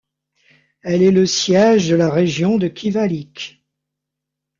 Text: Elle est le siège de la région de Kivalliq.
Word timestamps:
Elle 0.81 1.03
est 1.03 1.11
le 1.11 1.27
siège 1.27 1.87
de 1.87 1.95
la 1.95 2.09
région 2.09 2.57
de 2.57 2.67
Kivalliq. 2.67 3.63